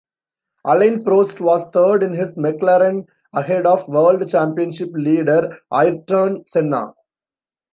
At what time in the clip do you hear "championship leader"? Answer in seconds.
4.27-5.59